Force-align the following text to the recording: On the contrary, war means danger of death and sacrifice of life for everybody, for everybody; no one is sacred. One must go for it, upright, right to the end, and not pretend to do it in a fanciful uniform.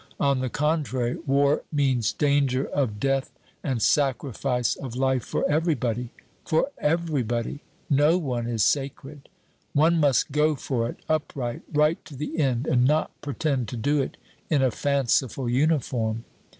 On 0.19 0.39
the 0.39 0.49
contrary, 0.49 1.19
war 1.27 1.61
means 1.71 2.11
danger 2.11 2.65
of 2.65 2.99
death 2.99 3.29
and 3.63 3.83
sacrifice 3.83 4.75
of 4.75 4.95
life 4.95 5.23
for 5.23 5.47
everybody, 5.47 6.09
for 6.43 6.71
everybody; 6.79 7.59
no 7.87 8.17
one 8.17 8.47
is 8.47 8.63
sacred. 8.63 9.29
One 9.73 9.99
must 9.99 10.31
go 10.31 10.55
for 10.55 10.89
it, 10.89 10.97
upright, 11.07 11.61
right 11.71 12.03
to 12.05 12.15
the 12.15 12.39
end, 12.39 12.65
and 12.65 12.83
not 12.83 13.11
pretend 13.21 13.67
to 13.67 13.77
do 13.77 14.01
it 14.01 14.17
in 14.49 14.63
a 14.63 14.71
fanciful 14.71 15.47
uniform. 15.47 16.25